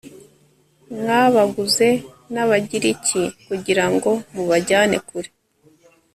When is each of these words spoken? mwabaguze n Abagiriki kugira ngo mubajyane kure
mwabaguze 0.97 1.87
n 2.33 2.35
Abagiriki 2.43 3.21
kugira 3.47 3.85
ngo 3.93 4.11
mubajyane 4.33 4.97
kure 5.07 5.29